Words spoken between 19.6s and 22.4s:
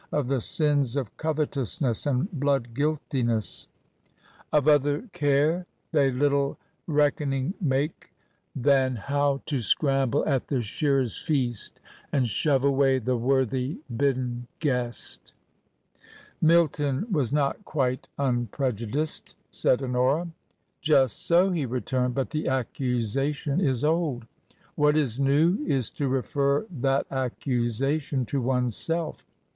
Honora." Just so," he returned." But